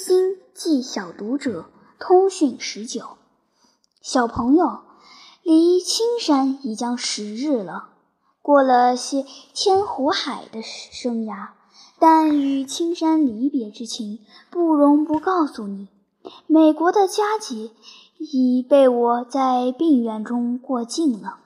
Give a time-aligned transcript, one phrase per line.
[0.00, 1.66] 心寄小读者
[1.98, 3.18] 通讯十九，
[4.00, 4.80] 小朋友，
[5.42, 7.90] 离青山已将十日了，
[8.40, 11.48] 过了些天湖海的生涯，
[11.98, 15.88] 但与青山离别之情，不容不告诉你。
[16.46, 17.70] 美国的佳节
[18.16, 21.40] 已被我在病院中过尽了。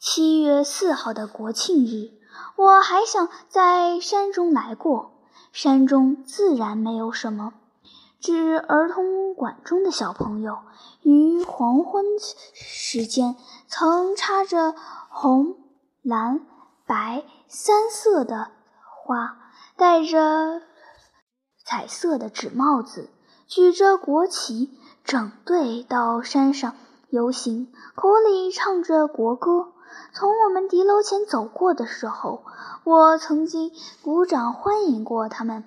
[0.00, 2.10] 七月四号的国庆日，
[2.56, 5.12] 我还想在山中来过。
[5.52, 7.52] 山中自然没有什么。
[8.20, 10.58] 指儿童馆中的小朋友，
[11.00, 12.04] 于黄昏
[12.52, 13.34] 时间
[13.66, 14.74] 曾插着
[15.08, 15.56] 红、
[16.02, 16.46] 蓝、
[16.86, 18.50] 白三色的
[19.06, 19.38] 花，
[19.78, 20.60] 戴着
[21.64, 23.08] 彩色的纸帽子，
[23.46, 26.74] 举着国旗，整队到山上
[27.08, 29.72] 游行，口里唱着国歌。
[30.12, 32.44] 从我们敌楼前走过的时候，
[32.84, 35.64] 我曾经鼓掌欢迎过他们。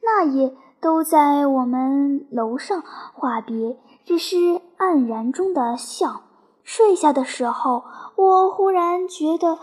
[0.00, 0.56] 那夜。
[0.80, 4.36] 都在我们楼上话别，只是
[4.78, 6.22] 黯然中的笑。
[6.62, 7.84] 睡下的时候，
[8.16, 9.58] 我忽然觉得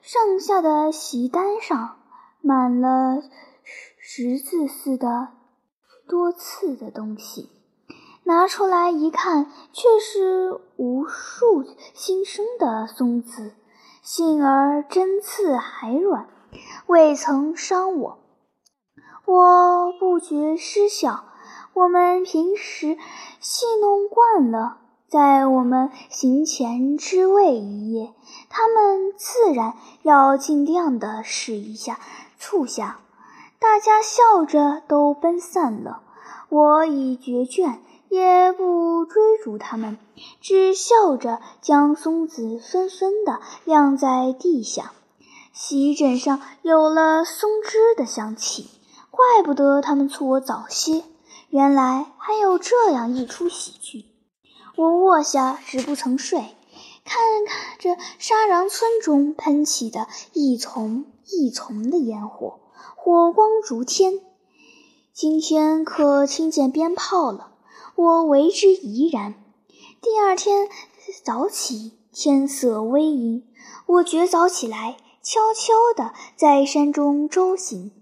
[0.00, 1.96] 上下的席单上
[2.40, 3.22] 满了
[3.98, 5.28] 十字似的
[6.08, 7.50] 多刺的东西，
[8.24, 11.64] 拿出来一看，却是无数
[11.94, 13.54] 新生的松子，
[14.02, 16.28] 幸而针刺还软，
[16.86, 18.21] 未曾伤我。
[19.24, 21.24] 我不觉失笑。
[21.74, 22.98] 我们平时
[23.40, 28.12] 戏弄惯了，在我们行前知味一夜，
[28.50, 31.98] 他们自然要尽量的试一下
[32.38, 32.98] 促下。
[33.58, 36.02] 大家笑着都奔散了。
[36.48, 37.78] 我已觉倦，
[38.10, 39.96] 也不追逐他们，
[40.42, 44.92] 只笑着将松子纷纷的晾在地下。
[45.54, 48.68] 席枕上有了松枝的香气。
[49.12, 51.04] 怪不得他们促我早些，
[51.50, 54.06] 原来还有这样一出喜剧。
[54.74, 56.56] 我卧下直不曾睡，
[57.04, 57.20] 看
[57.78, 62.60] 着沙瓤村中喷起的一丛一丛的烟火，
[62.96, 64.18] 火光如天。
[65.12, 67.52] 今天可听见鞭炮了，
[67.96, 69.34] 我为之怡然。
[70.00, 70.70] 第二天
[71.22, 73.46] 早起，天色微阴，
[73.84, 77.92] 我觉早起来，悄悄地在山中周行。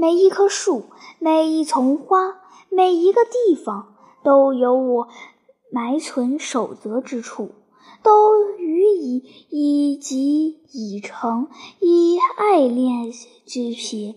[0.00, 0.84] 每一棵树，
[1.18, 5.08] 每一丛花，每一个地方，都有我
[5.72, 7.50] 埋存守则之处，
[8.04, 11.48] 都予以以及以诚，
[11.80, 13.10] 以爱恋
[13.44, 14.14] 之撇。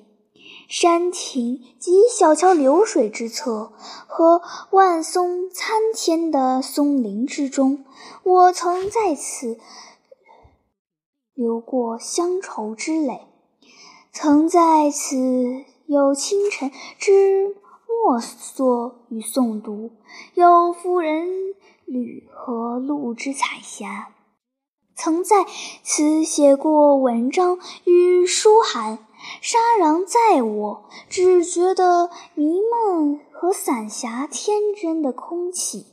[0.69, 3.74] 山亭及小桥流水之侧，
[4.06, 7.84] 和万松参天的松林之中，
[8.22, 9.58] 我曾在此
[11.34, 13.22] 流过乡愁之泪，
[14.13, 15.66] 曾在此。
[15.91, 17.53] 有清晨之
[17.85, 19.91] 默诵与诵读，
[20.35, 21.53] 有夫人
[21.84, 24.13] 旅和露之彩霞。
[24.96, 25.46] 曾在
[25.84, 29.00] 此写过文章与书函。
[29.41, 35.88] 沙瓤在我，只觉得弥漫和散霞天真的空气。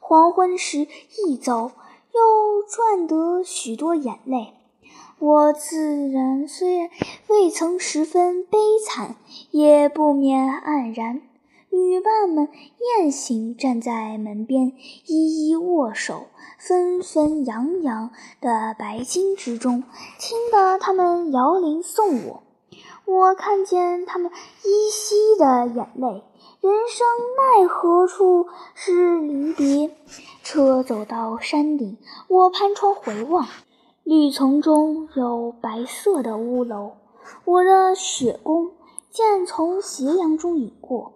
[0.00, 0.88] 黄昏时
[1.24, 1.70] 一走，
[2.12, 4.54] 又赚得许多眼泪。
[5.24, 6.90] 我自然虽然
[7.28, 9.14] 未曾十分悲惨，
[9.52, 11.22] 也不免黯然。
[11.70, 12.48] 女伴们
[12.98, 14.72] 雁行站在门边，
[15.06, 16.26] 一一握手，
[16.58, 19.84] 纷纷扬扬的白巾之中，
[20.18, 22.42] 听得他们摇铃送我。
[23.04, 24.28] 我看见他们
[24.64, 26.24] 依稀的眼泪。
[26.60, 27.06] 人生
[27.60, 29.96] 奈何处是离别？
[30.42, 31.96] 车走到山顶，
[32.26, 33.46] 我攀窗回望。
[34.04, 36.94] 绿丛中有白色的屋楼，
[37.44, 38.72] 我的雪弓
[39.10, 41.12] 箭从斜阳中引过，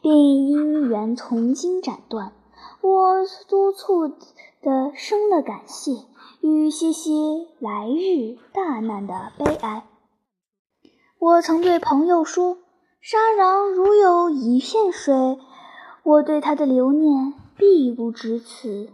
[0.00, 2.32] 并因缘从今斩断。
[2.80, 5.92] 我督促的生了感谢
[6.40, 7.10] 与些些
[7.58, 9.84] 来日大难的悲哀。
[11.18, 12.56] 我曾对朋友说
[13.02, 15.38] ：“沙瓤如有一片水，
[16.02, 18.88] 我对它的留念必不止此。”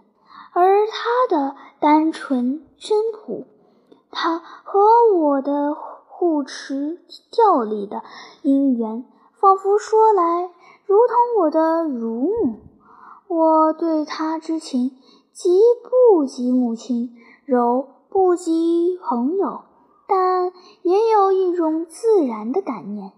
[0.53, 3.45] 而他的单纯真朴，
[4.11, 4.81] 他和
[5.15, 6.99] 我的护持
[7.31, 8.03] 调里的
[8.43, 9.05] 姻缘，
[9.35, 10.51] 仿佛说来
[10.87, 12.59] 如同我的乳母。
[13.29, 14.97] 我对他之情，
[15.31, 19.61] 极不及母亲，柔不及朋友，
[20.09, 20.51] 但
[20.81, 23.13] 也有一种自然的感念。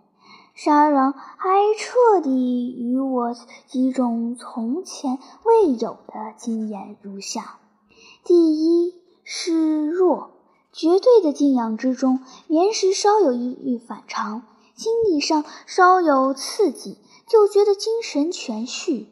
[0.55, 3.33] 沙瓤还彻底与我
[3.69, 7.61] 几种从前未有的经验如下：
[8.25, 10.31] 第一是弱，
[10.73, 14.43] 绝对的敬仰之中，棉时稍有一反常，
[14.75, 19.09] 心理上稍有刺激，就觉得精神全续，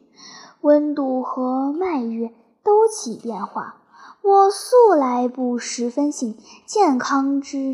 [0.61, 3.77] 温度和脉跃都起变化。
[4.21, 6.37] 我素来不十分信
[6.67, 7.73] 健康之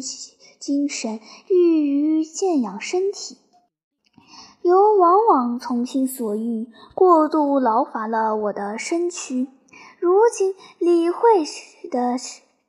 [0.60, 1.20] 精神
[1.50, 3.38] 寓于健养身体，
[4.62, 9.50] 又往往从心所欲，过度劳乏了我的身躯。
[10.00, 11.44] 如今理会
[11.90, 12.18] 的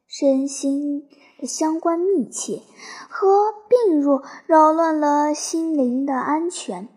[0.06, 1.08] 身心
[1.38, 2.62] 的相关密切，
[3.08, 6.88] 和病弱扰乱了心灵的安全，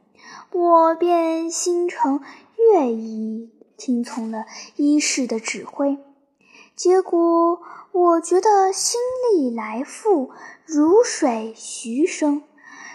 [0.52, 2.22] 我便心诚
[2.58, 4.46] 愿意听从了
[4.76, 5.98] 医师的指挥。
[6.76, 7.62] 结果，
[7.92, 9.00] 我觉得心
[9.34, 10.32] 力来复，
[10.66, 12.44] 如水徐生。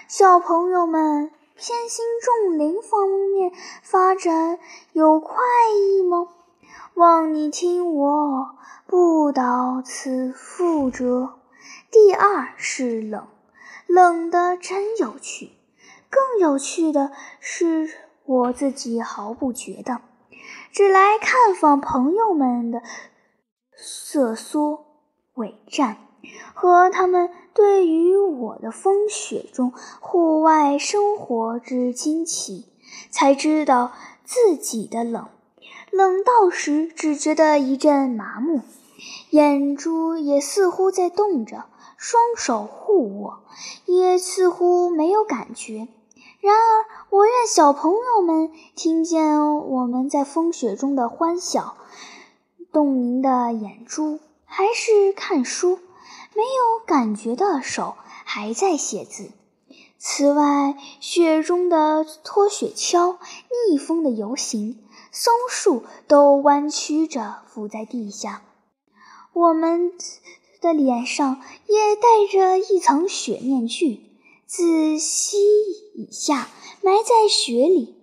[0.09, 3.53] 小朋友们，偏心重灵方面
[3.83, 4.59] 发展
[4.93, 5.37] 有快
[5.73, 6.29] 意吗？
[6.97, 8.57] 望你听我
[8.87, 11.35] 不蹈此覆辙。
[11.91, 13.27] 第二是冷，
[13.87, 15.51] 冷的真有趣。
[16.09, 17.91] 更有趣的是，
[18.25, 20.01] 我自己毫不觉得，
[20.73, 22.81] 只来看访朋友们的
[23.77, 24.87] 瑟缩
[25.35, 25.99] 伪战，
[26.55, 29.71] 和他们对于我的风雪中
[30.01, 32.73] 户外生活之惊奇，
[33.11, 33.93] 才知道
[34.25, 35.29] 自己的冷。
[35.97, 38.61] 冷到时，只觉得一阵麻木，
[39.31, 41.65] 眼珠也似乎在动着，
[41.97, 43.39] 双手互握，
[43.87, 45.89] 也似乎没有感觉。
[46.41, 51.79] 然而，我愿小朋友们听见我们在风雪中的欢笑，
[52.73, 55.79] 冻凝的眼珠还是看书，
[56.35, 57.95] 没有感觉的手
[58.27, 59.31] 还在写字。
[59.97, 63.17] 此外，雪中的拖雪橇
[63.71, 64.79] 逆风的游行。
[65.19, 68.43] 松树都弯曲着伏在地下，
[69.33, 69.93] 我们
[70.61, 74.11] 的脸上也带着一层雪面具，
[74.45, 75.39] 自膝
[75.95, 76.49] 以下
[76.83, 77.97] 埋在雪里。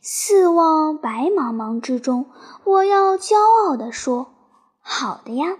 [0.00, 2.26] 四望白茫茫之中，
[2.62, 4.28] 我要骄傲地说
[4.80, 5.58] ：“好的呀。”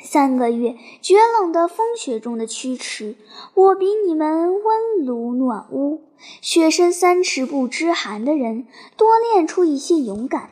[0.00, 3.16] 三个月绝冷的风雪中的驱驰，
[3.54, 6.02] 我比你们温炉暖屋、
[6.40, 8.66] 雪深三尺不知寒的人
[8.96, 10.50] 多练出一些勇敢。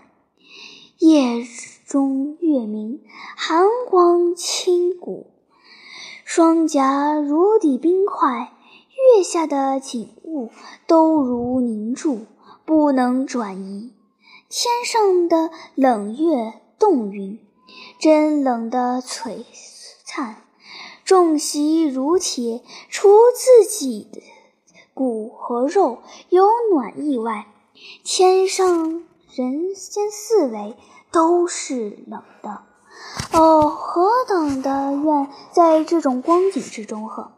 [0.99, 1.47] 夜
[1.87, 3.01] 中月明，
[3.37, 5.29] 寒光侵骨，
[6.25, 8.53] 双颊如抵冰块，
[9.17, 10.51] 月下的景物
[10.87, 12.27] 都如凝住，
[12.67, 13.95] 不能转移。
[14.51, 17.39] 天上的冷月冻云。
[17.99, 19.45] 真冷的璀
[20.05, 20.43] 璨，
[21.05, 24.23] 重袭如铁，除自己的
[24.95, 27.47] 骨和肉有暖意外，
[28.05, 30.77] 天上人间四围
[31.11, 32.63] 都是冷的。
[33.33, 37.33] 哦，何等的愿在这种光景之中呵！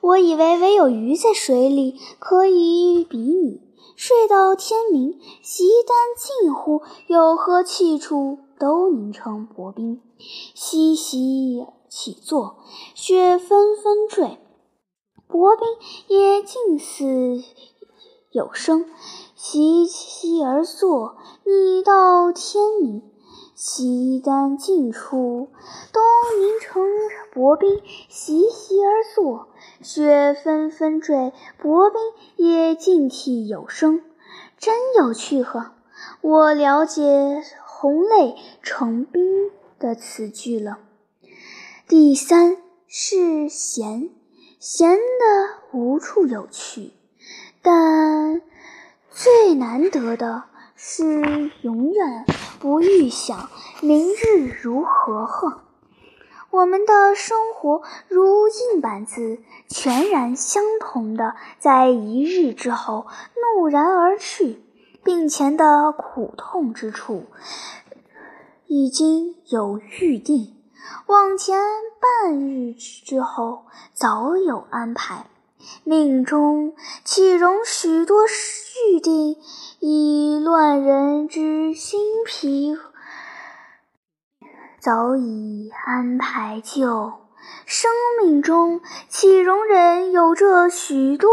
[0.00, 3.60] 我以为唯有鱼在水里可以比拟，
[3.96, 8.38] 睡到天明，席丹近乎，有何去处？
[8.60, 10.02] 都凝成薄冰，
[10.54, 12.58] 窸窸起坐，
[12.94, 14.38] 雪纷纷坠，
[15.26, 15.66] 薄冰
[16.08, 17.42] 也近似
[18.30, 18.84] 有声，
[19.34, 23.02] 窸窸而坐，拟到天明。
[23.54, 25.48] 西丹近处，
[25.92, 26.00] 都
[26.38, 26.82] 凝成
[27.32, 27.80] 薄冰，
[28.10, 29.48] 窸窸而坐，
[29.80, 32.00] 雪纷纷坠，薄冰
[32.36, 34.02] 也静替有声，
[34.58, 35.72] 真有趣呵！
[36.20, 37.42] 我了解。
[37.82, 40.80] 红泪成冰的词句了。
[41.88, 44.10] 第三是闲，
[44.58, 44.98] 闲的
[45.72, 46.90] 无处有趣，
[47.62, 48.42] 但
[49.10, 50.42] 最难得的
[50.76, 52.26] 是永远
[52.58, 53.48] 不预想
[53.80, 55.62] 明日如何呵。
[56.50, 63.06] 我们的生活如硬板子，全然相同的，在一日之后
[63.56, 64.60] 怒然而去。
[65.02, 67.26] 病前的苦痛之处
[68.66, 70.54] 已经有预定，
[71.06, 71.58] 往前
[71.98, 73.64] 半日之后
[73.94, 75.26] 早有安排。
[75.84, 79.36] 命中岂容许多预定
[79.78, 82.76] 以乱人之心脾？
[84.80, 87.12] 早已安排就，
[87.66, 87.90] 生
[88.22, 91.30] 命中岂容忍有这许多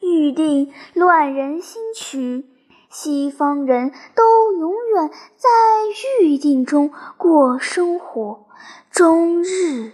[0.00, 2.46] 预定乱人心曲？
[2.90, 5.48] 西方人都永远在
[6.20, 8.46] 预定中过生活，
[8.90, 9.92] 终日，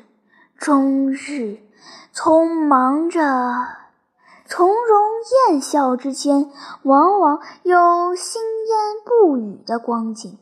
[0.57, 1.59] 终日，
[2.15, 3.21] 匆忙着，
[4.47, 5.00] 从容
[5.50, 6.50] 宴笑之间，
[6.85, 10.38] 往往有心烟不语的光景。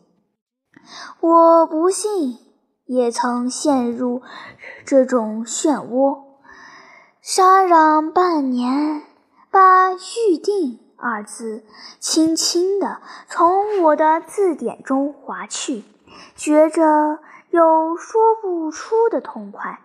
[1.18, 2.38] 我不信，
[2.86, 4.22] 也曾陷入
[4.86, 6.22] 这种漩涡，
[7.20, 9.02] 沙嚷半年，
[9.50, 10.83] 把预定。
[11.04, 11.62] 二字
[12.00, 15.84] 轻轻地从我的字典中划去，
[16.34, 17.18] 觉着
[17.50, 19.80] 有说不出的痛快。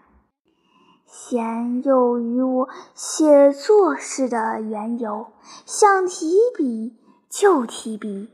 [1.05, 5.27] 弦又与我写作诗的缘由，
[5.65, 6.95] 想提笔
[7.27, 8.29] 就提笔，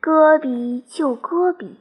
[0.00, 1.78] 搁笔就搁笔。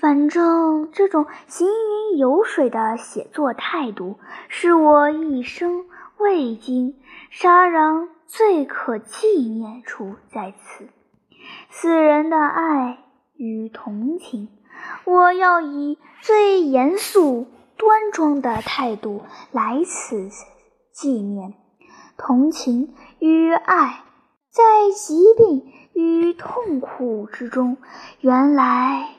[0.00, 4.18] 反正这种行云流水的写作态度，
[4.48, 5.84] 是我一生
[6.16, 10.88] 未经杀人最可纪念处在此。
[11.68, 12.98] 死人的爱
[13.34, 14.48] 与同情，
[15.04, 17.46] 我要以最严肃。
[17.76, 19.22] 端庄的态度
[19.52, 20.28] 来此
[20.92, 21.54] 纪念，
[22.18, 24.04] 同情与爱，
[24.50, 24.62] 在
[24.94, 27.78] 疾病与痛苦之中，
[28.20, 29.14] 原来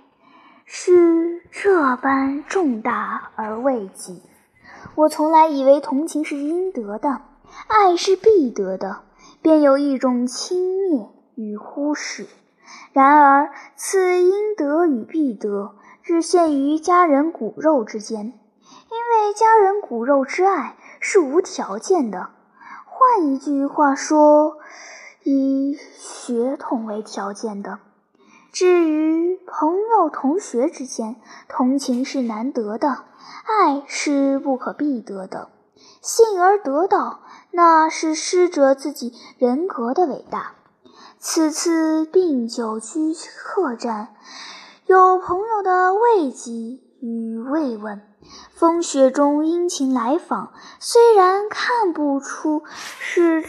[0.65, 4.13] 是这般重大而慰藉。
[4.93, 7.23] 我从来以为同情是应得的，
[7.67, 9.01] 爱是必得的，
[9.41, 12.27] 便有一种轻蔑与忽视。
[12.93, 18.33] 然而，此应得与必得，只限于家人骨肉之间。
[18.89, 22.29] 因为家人骨肉之爱是无条件的，
[22.85, 24.57] 换一句话说，
[25.23, 27.79] 以血统为条件的。
[28.51, 31.15] 至于朋友、同学之间，
[31.47, 33.05] 同情是难得的，
[33.45, 35.49] 爱是不可必得的。
[36.01, 40.55] 幸而得到，那是施者自己人格的伟大。
[41.19, 44.15] 此次病久居客栈，
[44.85, 46.79] 有朋友的慰藉。
[47.03, 47.99] 与慰问，
[48.53, 52.61] 风雪中殷勤来访，虽然看不出
[52.99, 53.43] 是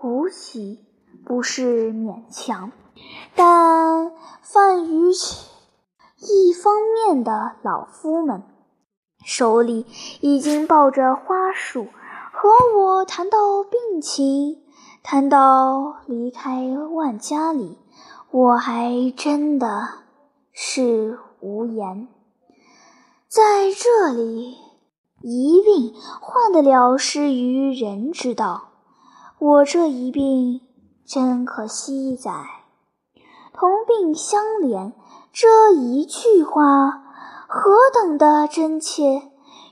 [0.00, 0.84] 无喜，
[1.24, 2.72] 不是勉强，
[3.36, 4.10] 但
[4.42, 8.42] 泛于一方面的老夫们，
[9.24, 9.86] 手里
[10.20, 11.86] 已经抱着花束，
[12.40, 14.62] 和我谈到病情，
[15.02, 17.76] 谈到离开万家里，
[18.30, 19.88] 我还真的
[20.52, 22.06] 是无言。
[23.26, 24.56] 在这里，
[25.20, 28.68] 一病患得了失于人之道。
[29.40, 30.60] 我这一病
[31.04, 32.30] 真可惜哉！
[33.52, 34.92] 同病相怜
[35.32, 37.02] 这一句话，
[37.48, 39.27] 何等的真切！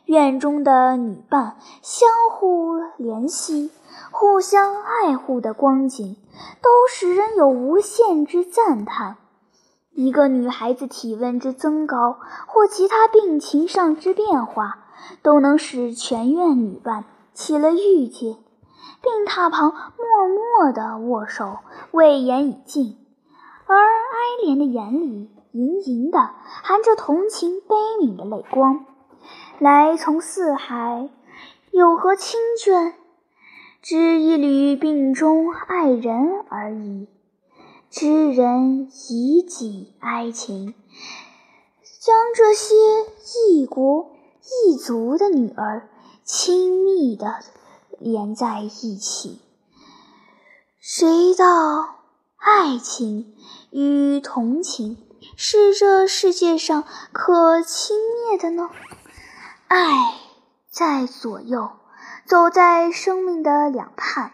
[0.06, 3.72] 院中的女伴相互怜惜、
[4.12, 6.16] 互相爱护的光景，
[6.62, 9.16] 都使人有无限之赞叹。
[9.90, 14.78] 一个女孩子体温之增高，或其他病情上之变化，
[15.22, 18.36] 都能使全院女伴起了郁结，
[19.02, 21.56] 病榻旁默默地握手，
[21.90, 22.96] 未言已尽，
[23.66, 26.30] 而哀怜的眼里盈盈的
[26.62, 28.84] 含着同情悲悯的泪光，
[29.58, 31.08] 来从四海，
[31.70, 32.92] 有何亲眷？
[33.80, 37.08] 知一缕病中爱人而已。
[37.88, 40.74] 知人以己哀情，
[42.00, 42.74] 将这些
[43.48, 44.10] 异国
[44.66, 45.88] 异族的女儿
[46.22, 47.36] 亲密的
[47.98, 49.40] 连在一起。
[50.78, 51.46] 谁道
[52.36, 53.34] 爱情
[53.70, 54.98] 与同情
[55.34, 58.68] 是这世界上可轻蔑的呢？
[59.68, 60.14] 爱
[60.70, 61.72] 在左右，
[62.24, 64.32] 走在生命的两畔，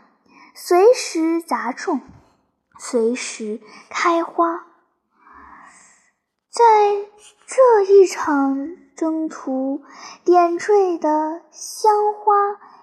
[0.54, 2.00] 随时砸中。
[2.78, 3.60] 随时
[3.90, 4.66] 开花，
[6.50, 6.62] 在
[7.46, 9.82] 这一场征途，
[10.24, 12.34] 点缀的香花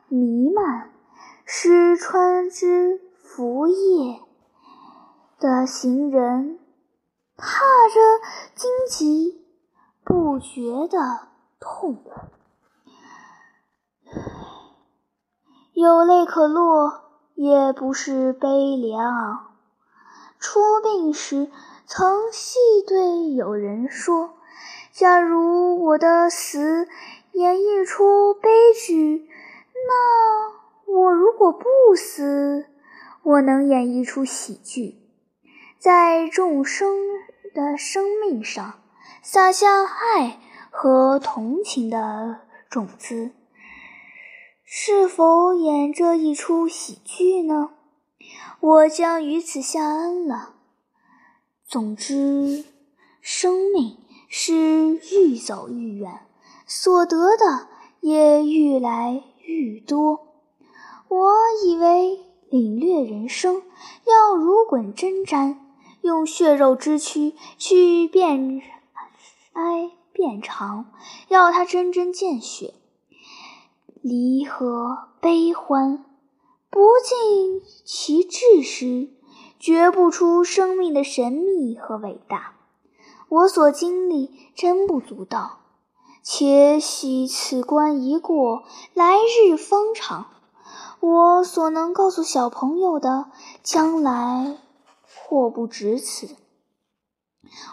[0.07, 0.93] 弥漫，
[1.43, 4.21] 使穿之拂叶
[5.37, 6.59] 的行人
[7.35, 7.99] 踏着
[8.55, 9.45] 荆棘，
[10.05, 11.27] 不觉的
[11.59, 12.11] 痛苦。
[15.81, 17.03] 有泪可落，
[17.35, 19.47] 也不是悲凉。
[20.37, 21.49] 出殡时，
[21.85, 24.31] 曾细对友人说
[24.91, 26.85] ：“假如我的死
[27.31, 29.29] 演绎出悲剧，
[29.87, 32.65] 那我如果不死，
[33.23, 34.97] 我能演绎出喜剧，
[35.79, 36.89] 在众生
[37.55, 38.81] 的生命上
[39.23, 43.31] 撒下爱和同情的种子，
[44.71, 47.71] 是否演这一出喜剧呢？”
[48.61, 50.53] 我将于此下恩了。
[51.67, 52.65] 总之，
[53.19, 53.97] 生命
[54.27, 56.19] 是愈走愈远，
[56.67, 57.67] 所得的
[58.01, 60.27] 也愈来愈多。
[61.07, 61.33] 我
[61.65, 62.19] 以为
[62.51, 63.63] 领略人生
[64.05, 65.57] 要如滚针毡，
[66.01, 68.61] 用血肉之躯去变
[69.53, 70.93] 哀变长，
[71.27, 72.75] 要它针针见血，
[74.01, 76.05] 离合悲欢。
[76.69, 79.09] 不尽其志时，
[79.59, 82.53] 觉不出生命的神秘和伟大。
[83.27, 85.59] 我所经历真不足道，
[86.23, 88.63] 且喜此关一过，
[88.93, 90.27] 来日方长。
[90.99, 93.31] 我所能告诉小朋友的，
[93.63, 94.57] 将来
[95.27, 96.27] 或不止此。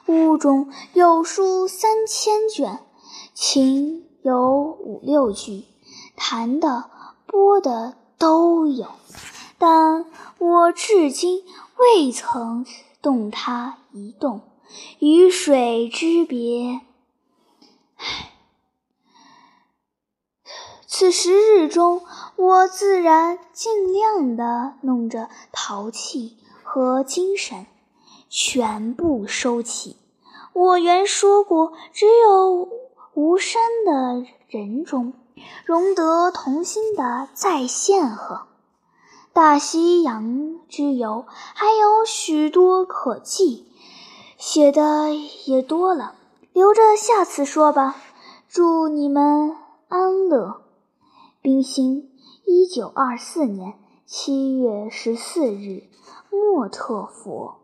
[0.06, 2.78] 屋中有书三千卷，
[3.34, 5.64] 琴有五六句，
[6.16, 6.90] 弹的、
[7.26, 8.88] 拨的都有，
[9.58, 10.06] 但
[10.38, 11.44] 我至今
[11.76, 12.66] 未曾
[13.00, 14.40] 动它一动。
[14.98, 16.80] 与水之别，
[17.96, 18.32] 唉。
[20.86, 22.02] 此时日中，
[22.36, 27.66] 我自然尽量的弄着淘气和精神，
[28.28, 29.96] 全部收起。
[30.52, 32.68] 我原说过，只有
[33.14, 35.12] 无山的人中，
[35.64, 38.46] 融得童心的再现呵。
[39.32, 43.66] 大西洋之游，还有许多可记。
[44.38, 45.14] 写的
[45.46, 46.14] 也多了，
[46.52, 47.96] 留着下次说吧。
[48.48, 49.56] 祝你们
[49.88, 50.62] 安乐。
[51.42, 52.10] 冰心，
[52.44, 53.74] 一九二四年
[54.06, 55.84] 七月十四日，
[56.30, 57.56] 莫特佛。